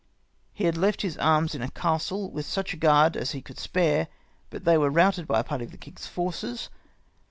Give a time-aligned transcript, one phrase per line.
[0.51, 3.59] He had left his arms in a castle, with such a guard as he could
[3.59, 4.07] spare;
[4.49, 6.71] but they were routed by a party of the king's forces.